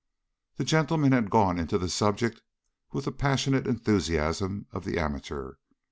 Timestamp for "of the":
4.71-4.97